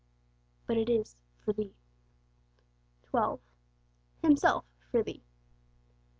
[0.65, 1.15] But it is
[1.45, 1.75] 'for thee!'
[3.03, 3.39] 12.
[4.23, 5.21] Himself 'for thee.'